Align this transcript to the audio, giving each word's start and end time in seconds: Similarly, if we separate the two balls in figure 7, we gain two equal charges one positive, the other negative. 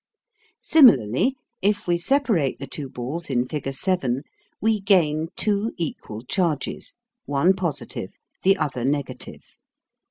Similarly, 0.61 1.35
if 1.61 1.85
we 1.85 1.95
separate 1.99 2.57
the 2.57 2.65
two 2.65 2.89
balls 2.89 3.29
in 3.29 3.45
figure 3.45 3.71
7, 3.71 4.23
we 4.59 4.79
gain 4.81 5.27
two 5.35 5.73
equal 5.77 6.23
charges 6.23 6.95
one 7.25 7.53
positive, 7.53 8.09
the 8.41 8.57
other 8.57 8.83
negative. 8.83 9.43